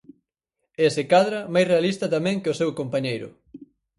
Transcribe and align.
E, 0.83 0.85
se 0.95 1.03
cadra, 1.11 1.39
máis 1.53 1.67
realista 1.73 2.13
tamén 2.15 2.37
que 2.41 2.51
o 2.53 2.59
seu 2.59 2.69
compañeiro. 2.79 3.29